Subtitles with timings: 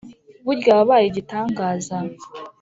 [0.45, 1.97] Burya wabaye igitangaza!